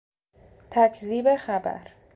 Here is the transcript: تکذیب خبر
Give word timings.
تکذیب 0.71 1.35
خبر 1.35 1.91